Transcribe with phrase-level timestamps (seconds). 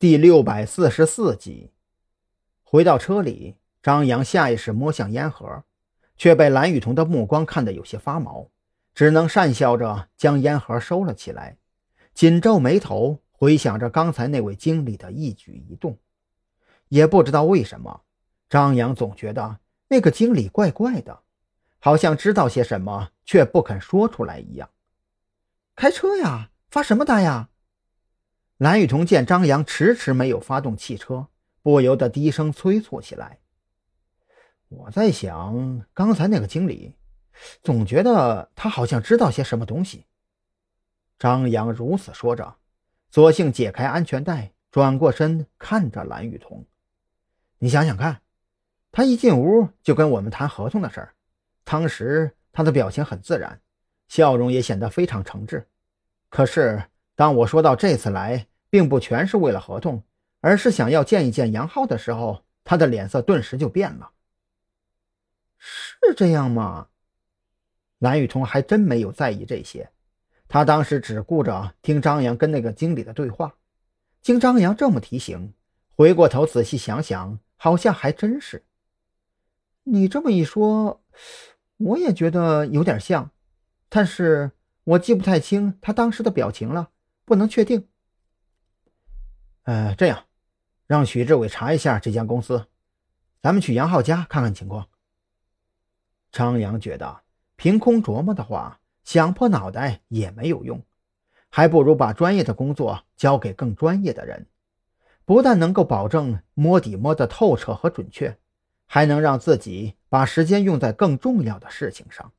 [0.00, 1.72] 第六百四十四集，
[2.62, 5.62] 回到车里，张扬下意识摸向烟盒，
[6.16, 8.48] 却被蓝雨桐的目光看得有些发毛，
[8.94, 11.58] 只能讪笑着将烟盒收了起来，
[12.14, 15.98] 紧皱眉头，回想着刚才那位经理的一举一动。
[16.88, 18.00] 也不知道为什么，
[18.48, 19.58] 张扬总觉得
[19.88, 21.20] 那个经理怪怪的，
[21.78, 24.70] 好像知道些什么却不肯说出来一样。
[25.76, 27.50] 开车呀，发什么呆呀？
[28.60, 31.28] 蓝雨桐见张扬迟迟没有发动汽车，
[31.62, 33.38] 不由得低声催促起来。
[34.68, 36.94] 我在想，刚才那个经理，
[37.62, 40.04] 总觉得他好像知道些什么东西。
[41.18, 42.56] 张扬如此说着，
[43.10, 46.66] 索性解开安全带，转过身看着蓝雨桐
[47.60, 48.20] ：“你想想看，
[48.92, 51.14] 他一进屋就跟我们谈合同的事儿，
[51.64, 53.58] 当时他的表情很自然，
[54.06, 55.64] 笑容也显得非常诚挚。
[56.28, 56.84] 可是
[57.14, 60.02] 当我说到这次来……”并不全是为了合同，
[60.40, 64.12] 而是想要见一见杨浩的时候，他的脸色顿时就变了。
[65.58, 66.86] 是这样吗？
[67.98, 69.90] 蓝雨桐还真没有在意这些，
[70.48, 73.54] 他当时只顾着听张扬跟那个经理的对话。
[74.22, 75.52] 经张扬这么提醒，
[75.94, 78.64] 回过头仔细想想，好像还真是。
[79.82, 81.02] 你这么一说，
[81.76, 83.30] 我也觉得有点像，
[83.90, 84.52] 但是
[84.84, 86.90] 我记不太清他当时的表情了，
[87.26, 87.86] 不能确定。
[89.64, 90.24] 呃，这样，
[90.86, 92.66] 让许志伟查一下这家公司，
[93.42, 94.88] 咱们去杨浩家看看情况。
[96.32, 97.22] 张扬觉得
[97.56, 100.82] 凭空琢磨的话，想破脑袋也没有用，
[101.48, 104.46] 还不如把专业的工作交给更专业的人，
[105.24, 108.38] 不但能够保证摸底摸得透彻和准确，
[108.86, 112.32] 还能让自己把时间用在更重要的事情上。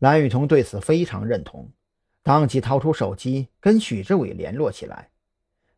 [0.00, 1.70] 蓝雨桐对此非常认同，
[2.22, 5.10] 当即掏出手机跟许志伟联络起来。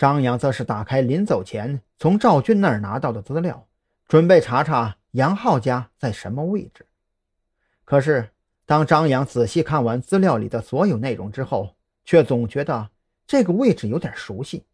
[0.00, 3.68] 张扬则是打开临走前从赵军那儿拿到的资料，
[4.08, 6.86] 准备查查杨浩家在什么位置。
[7.84, 8.30] 可是，
[8.64, 12.88] 当张扬仔细看完资料里的所有内容之后，却总觉得
[13.26, 14.64] 这个位置有点熟悉，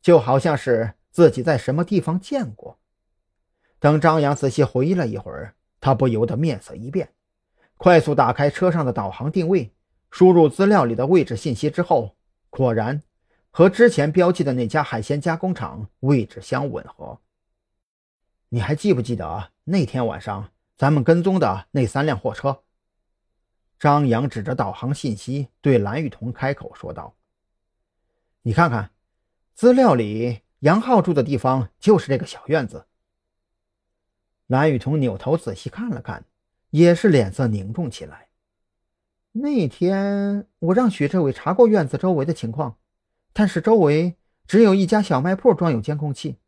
[0.00, 2.78] 就好像是自己在什么地方见过。
[3.78, 7.10] 等张扬仔细回忆了一会儿，他不由得面色一变，
[7.76, 9.70] 快速打开车上的导航定位，
[10.10, 12.16] 输入资料里的位置信息之后，
[12.48, 13.02] 果然。
[13.54, 17.20] 和之前标记的那家海鲜加工厂位置相吻合。
[18.48, 22.62] 你还记不记得那天晚上咱们跟踪的那三辆货车？
[23.78, 27.14] 张扬指着导航信息对蓝雨桐开口说道
[28.42, 28.90] ：“你看看，
[29.54, 32.86] 资料里杨浩住的地方就是这个小院子。”
[34.48, 36.24] 蓝雨桐扭头仔细看了看，
[36.70, 38.28] 也是脸色凝重起来。
[39.32, 42.78] 那天我让许志伟查过院子周围的情况。
[43.32, 44.16] 但是周围
[44.46, 46.38] 只有一家小卖铺装有监控器。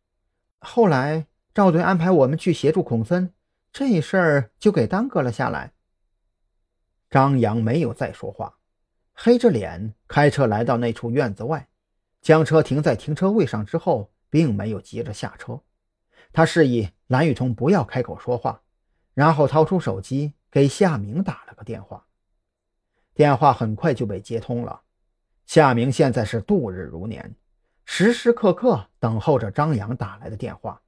[0.58, 3.32] 后来赵队安排我们去协助孔森，
[3.72, 5.72] 这事儿就给耽搁了下来。
[7.10, 8.58] 张扬没有再说话，
[9.12, 11.68] 黑着脸开车来到那处院子外，
[12.20, 15.60] 将车停在停车位上之后，并没有急着下车。
[16.32, 18.62] 他示意蓝雨桐不要开口说话，
[19.12, 22.06] 然后掏出手机给夏明打了个电话。
[23.14, 24.80] 电话很快就被接通了。
[25.46, 27.34] 夏明现在是度日如年，
[27.84, 30.80] 时时刻刻等候着张扬打来的电话，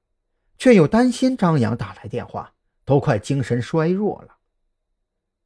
[0.56, 4.38] 却又担心张扬打来电话，都快精神衰弱了。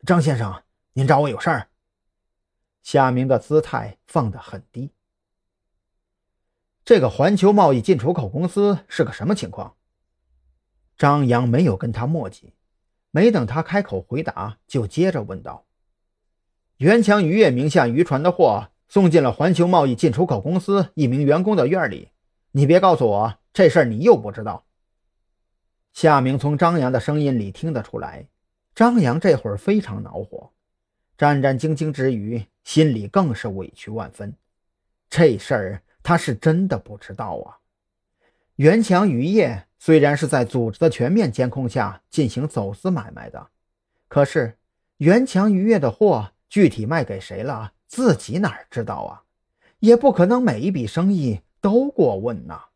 [0.07, 0.63] 张先生，
[0.93, 1.69] 您找我有事儿？
[2.83, 4.93] 夏明的姿态放得很低。
[6.85, 9.75] 这个环球贸易进出口公司是个什么情况？
[10.97, 12.55] 张扬没有跟他墨迹，
[13.11, 15.67] 没等他开口回答，就接着问道
[16.79, 22.09] ：“袁强渔业名下渔船的货。”送进了环球贸易进出口公司一名员工的院里，
[22.51, 24.67] 你别告诉我这事儿你又不知道。
[25.93, 28.27] 夏明从张扬的声音里听得出来，
[28.75, 30.51] 张扬这会儿非常恼火，
[31.17, 34.35] 战战兢兢之余，心里更是委屈万分。
[35.09, 37.63] 这事儿他是真的不知道啊。
[38.57, 43.51] 元强渔业虽然是在组织的全面监控下进行走私买卖的，
[44.09, 44.59] 可是
[44.97, 47.75] 元强渔业的货具体卖给谁了？
[47.91, 49.23] 自己哪知道啊，
[49.81, 52.70] 也不可能每一笔生意都过问呐。